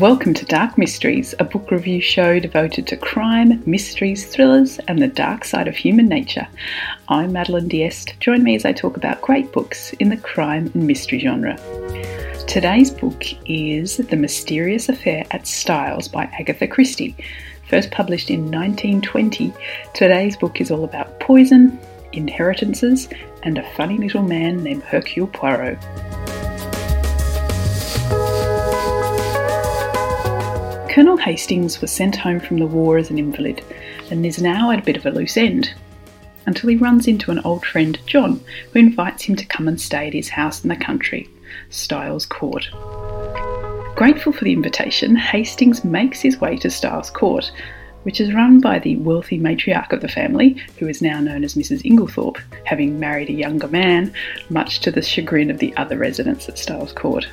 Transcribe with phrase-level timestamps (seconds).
[0.00, 5.06] Welcome to Dark Mysteries, a book review show devoted to crime, mysteries, thrillers, and the
[5.06, 6.48] dark side of human nature.
[7.06, 8.18] I'm Madeline Diest.
[8.18, 11.56] Join me as I talk about great books in the crime and mystery genre.
[12.48, 17.14] Today's book is The Mysterious Affair at Styles by Agatha Christie.
[17.70, 19.54] First published in 1920,
[19.94, 21.78] today's book is all about poison,
[22.12, 23.08] inheritances,
[23.44, 25.78] and a funny little man named Hercule Poirot.
[30.94, 33.64] Colonel Hastings was sent home from the war as an invalid
[34.12, 35.74] and is now at a bit of a loose end
[36.46, 38.40] until he runs into an old friend, John,
[38.72, 41.28] who invites him to come and stay at his house in the country,
[41.68, 42.68] Styles Court.
[43.96, 47.50] Grateful for the invitation, Hastings makes his way to Styles Court,
[48.04, 51.56] which is run by the wealthy matriarch of the family, who is now known as
[51.56, 51.82] Mrs.
[51.82, 54.14] Inglethorp, having married a younger man,
[54.48, 57.26] much to the chagrin of the other residents at Styles Court.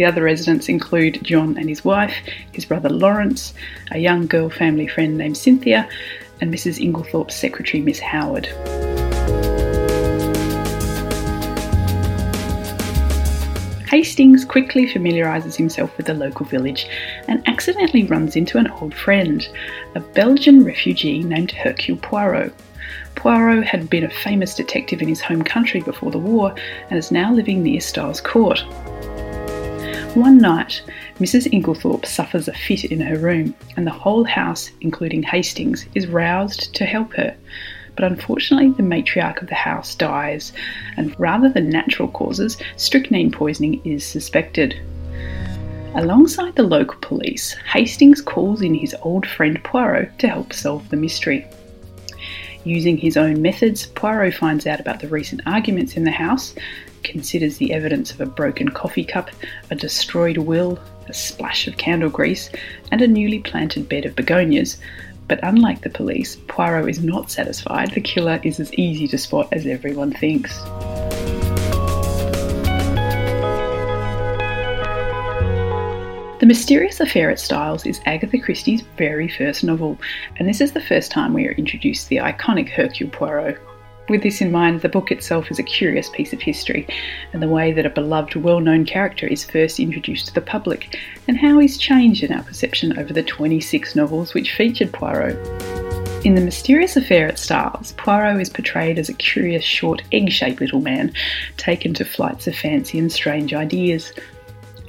[0.00, 2.14] The other residents include John and his wife,
[2.52, 3.52] his brother Lawrence,
[3.90, 5.86] a young girl family friend named Cynthia,
[6.40, 6.78] and Mrs.
[6.78, 8.46] Inglethorp's secretary, Miss Howard.
[13.90, 16.86] Hastings quickly familiarises himself with the local village
[17.28, 19.46] and accidentally runs into an old friend,
[19.96, 22.54] a Belgian refugee named Hercule Poirot.
[23.16, 26.54] Poirot had been a famous detective in his home country before the war
[26.88, 28.64] and is now living near Styles Court.
[30.14, 30.82] One night,
[31.20, 31.52] Mrs.
[31.52, 36.74] Inglethorp suffers a fit in her room, and the whole house, including Hastings, is roused
[36.74, 37.36] to help her.
[37.94, 40.52] But unfortunately, the matriarch of the house dies,
[40.96, 44.80] and rather than natural causes, strychnine poisoning is suspected.
[45.94, 50.96] Alongside the local police, Hastings calls in his old friend Poirot to help solve the
[50.96, 51.46] mystery.
[52.64, 56.54] Using his own methods, Poirot finds out about the recent arguments in the house
[57.02, 59.30] considers the evidence of a broken coffee cup,
[59.70, 60.78] a destroyed will,
[61.08, 62.50] a splash of candle grease,
[62.90, 64.78] and a newly planted bed of begonias.
[65.28, 69.48] But unlike the police, Poirot is not satisfied the killer is as easy to spot
[69.52, 70.60] as everyone thinks.
[76.40, 79.98] The Mysterious Affair at Styles is Agatha Christie's very first novel,
[80.36, 83.60] and this is the first time we are introduced to the iconic Hercule Poirot,
[84.10, 86.86] with this in mind, the book itself is a curious piece of history,
[87.32, 90.98] and the way that a beloved, well known character is first introduced to the public,
[91.28, 95.36] and how he's changed in our perception over the 26 novels which featured Poirot.
[96.24, 100.60] In The Mysterious Affair at Styles, Poirot is portrayed as a curious, short, egg shaped
[100.60, 101.14] little man,
[101.56, 104.12] taken to flights of fancy and strange ideas.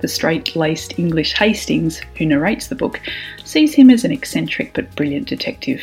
[0.00, 3.00] The straight laced English Hastings, who narrates the book,
[3.44, 5.82] sees him as an eccentric but brilliant detective.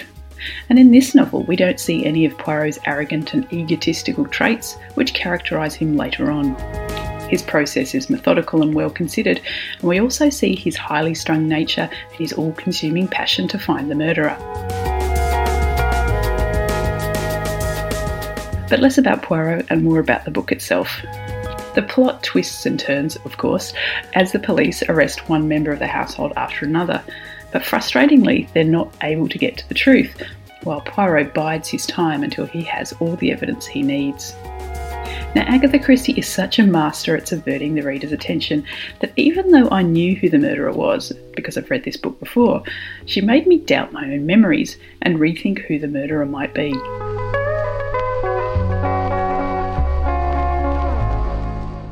[0.69, 5.13] And in this novel, we don't see any of Poirot's arrogant and egotistical traits which
[5.13, 6.55] characterise him later on.
[7.29, 9.41] His process is methodical and well considered,
[9.79, 13.89] and we also see his highly strung nature and his all consuming passion to find
[13.89, 14.37] the murderer.
[18.69, 21.01] But less about Poirot and more about the book itself.
[21.75, 23.73] The plot twists and turns, of course,
[24.13, 27.03] as the police arrest one member of the household after another,
[27.55, 30.21] but frustratingly, they're not able to get to the truth,
[30.63, 34.33] while Poirot bides his time until he has all the evidence he needs.
[35.33, 38.65] Now, Agatha Christie is such a master at subverting the reader's attention
[38.99, 42.61] that even though I knew who the murderer was, because I've read this book before,
[43.05, 46.73] she made me doubt my own memories and rethink who the murderer might be.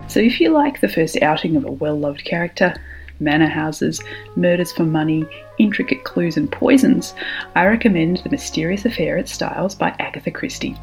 [0.09, 2.75] So, if you like the first outing of a well loved character,
[3.19, 4.01] manor houses,
[4.35, 5.25] murders for money,
[5.63, 7.13] intricate clues, and poisons,
[7.55, 10.77] I recommend The Mysterious Affair at Styles by Agatha Christie.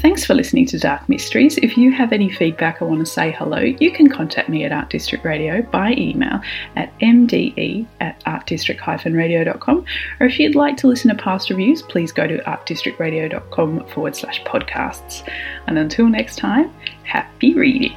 [0.00, 1.58] Thanks for listening to Dark Mysteries.
[1.58, 4.70] If you have any feedback or want to say hello, you can contact me at
[4.70, 6.40] Art District Radio by email
[6.76, 9.84] at mde at artdistrict-radio.com.
[10.20, 14.40] Or if you'd like to listen to past reviews, please go to artdistrictradio.com forward slash
[14.44, 15.28] podcasts.
[15.66, 16.72] And until next time,
[17.02, 17.96] happy reading.